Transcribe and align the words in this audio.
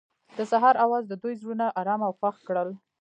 د 0.37 0.39
سهار 0.51 0.75
اواز 0.85 1.03
د 1.07 1.13
دوی 1.21 1.33
زړونه 1.41 1.65
ارامه 1.79 2.05
او 2.07 2.13
خوښ 2.19 2.37
کړل. 2.47 2.69